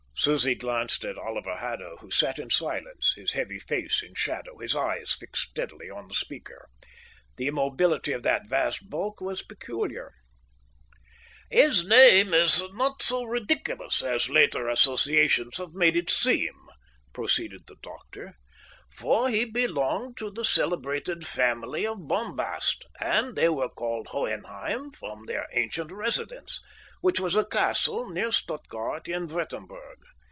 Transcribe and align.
Susie 0.23 0.53
glanced 0.53 1.03
at 1.03 1.17
Oliver 1.17 1.55
Haddo, 1.55 1.97
who 1.97 2.11
sat 2.11 2.37
in 2.37 2.51
silence, 2.51 3.13
his 3.15 3.33
heavy 3.33 3.57
face 3.57 4.03
in 4.03 4.13
shadow, 4.13 4.59
his 4.59 4.75
eyes 4.75 5.13
fixed 5.13 5.49
steadily 5.49 5.89
on 5.89 6.07
the 6.07 6.13
speaker. 6.13 6.67
The 7.37 7.47
immobility 7.47 8.11
of 8.11 8.21
that 8.21 8.45
vast 8.47 8.87
bulk 8.87 9.19
was 9.19 9.41
peculiar. 9.41 10.13
"His 11.49 11.87
name 11.87 12.35
is 12.35 12.61
not 12.71 13.01
so 13.01 13.23
ridiculous 13.23 14.03
as 14.03 14.29
later 14.29 14.69
associations 14.69 15.57
have 15.57 15.73
made 15.73 15.95
it 15.97 16.11
seem," 16.11 16.53
proceeded 17.13 17.63
the 17.65 17.77
doctor, 17.81 18.37
"for 18.91 19.27
he 19.27 19.43
belonged 19.45 20.17
to 20.17 20.29
the 20.29 20.45
celebrated 20.45 21.25
family 21.25 21.87
of 21.87 22.07
Bombast, 22.07 22.85
and 22.99 23.35
they 23.35 23.49
were 23.49 23.69
called 23.69 24.09
Hohenheim 24.09 24.91
after 25.01 25.17
their 25.25 25.47
ancient 25.53 25.91
residence, 25.91 26.61
which 26.99 27.19
was 27.19 27.35
a 27.35 27.43
castle 27.45 28.07
near 28.11 28.31
Stuttgart 28.31 29.07
in 29.07 29.25
Würtemberg. 29.25 29.97